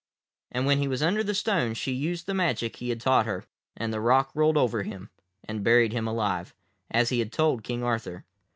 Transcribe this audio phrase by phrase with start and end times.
[0.51, 3.45] And when he was under the stone she used the magic he had taught her,
[3.77, 5.11] and the rock rolled over him,
[5.43, 6.55] and buried him alive,
[6.89, 8.25] as he had told King Arthur.